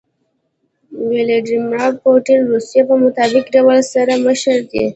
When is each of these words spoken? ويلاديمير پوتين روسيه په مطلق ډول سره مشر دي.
ويلاديمير 1.07 1.91
پوتين 2.03 2.39
روسيه 2.51 2.81
په 2.89 2.95
مطلق 3.03 3.45
ډول 3.55 3.77
سره 3.93 4.13
مشر 4.25 4.57
دي. 4.71 4.85